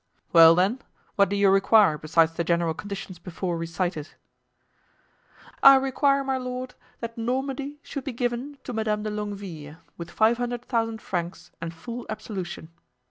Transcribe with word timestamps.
"Well, 0.33 0.55
then, 0.55 0.79
what 1.15 1.29
do 1.29 1.35
you 1.35 1.51
require 1.51 1.95
besides 1.95 2.31
the 2.33 2.43
general 2.43 2.73
conditions 2.73 3.19
before 3.19 3.55
recited?" 3.55 4.15
"I 5.61 5.75
require, 5.75 6.23
my 6.23 6.37
lord, 6.37 6.73
that 7.01 7.19
Normandy 7.19 7.77
should 7.83 8.05
be 8.05 8.11
given 8.11 8.57
to 8.63 8.73
Madame 8.73 9.03
de 9.03 9.11
Longueville, 9.11 9.75
with 9.99 10.09
five 10.09 10.39
hundred 10.39 10.65
thousand 10.65 11.03
francs 11.03 11.51
and 11.61 11.71
full 11.71 12.07
absolution. 12.09 12.69